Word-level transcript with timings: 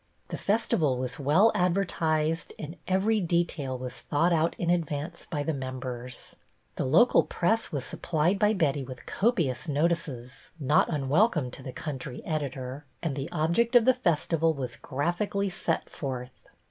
The 0.29 0.37
festival 0.39 0.97
was 0.97 1.19
well 1.19 1.51
advertised 1.53 2.53
and 2.57 2.75
every 2.87 3.19
detail 3.21 3.77
was 3.77 3.93
thought 3.99 4.33
out 4.33 4.55
in 4.57 4.71
advance 4.71 5.27
by 5.29 5.43
the 5.43 5.53
members. 5.53 6.35
The 6.75 6.85
local 6.87 7.21
press 7.21 7.71
was 7.71 7.85
supplied 7.85 8.39
by 8.39 8.53
Betty 8.53 8.83
with 8.83 9.05
copious 9.05 9.67
notices— 9.67 10.53
not 10.59 10.91
unwelcome 10.91 11.51
to 11.51 11.61
the 11.61 11.71
country 11.71 12.23
editor— 12.25 12.83
and 13.03 13.15
the 13.15 13.29
object 13.31 13.75
of 13.75 13.85
the 13.85 13.93
festival 13.93 14.55
was 14.55 14.75
graphically 14.75 15.51
set 15.51 15.87
forth. 15.87 16.31